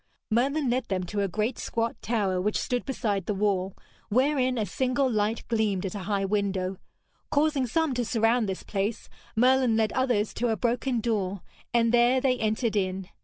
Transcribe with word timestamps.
Merlin 0.31 0.67
led 0.71 0.85
them 0.85 1.03
to 1.03 1.21
a 1.21 1.27
great 1.27 1.59
squat 1.59 1.95
tower 2.01 2.41
which 2.41 2.57
stood 2.57 2.85
beside 2.87 3.27
the 3.27 3.35
wall, 3.35 3.75
wherein 4.09 4.57
a 4.57 4.65
single 4.65 5.07
light 5.07 5.47
gleamed 5.47 5.85
at 5.85 5.93
a 5.93 5.99
high 6.09 6.25
window. 6.25 6.77
Causing 7.29 7.67
some 7.67 7.93
to 7.93 8.03
surround 8.03 8.49
this 8.49 8.63
place, 8.63 9.09
Merlin 9.35 9.77
led 9.77 9.93
others 9.93 10.33
to 10.33 10.47
a 10.49 10.57
broken 10.57 11.01
door, 11.01 11.41
and 11.71 11.93
there 11.93 12.19
they 12.19 12.39
entered 12.39 12.75
in. 12.75 13.09